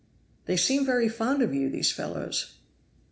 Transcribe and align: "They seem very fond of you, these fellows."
"They 0.45 0.57
seem 0.57 0.83
very 0.83 1.07
fond 1.07 1.43
of 1.43 1.53
you, 1.53 1.69
these 1.69 1.91
fellows." 1.91 2.55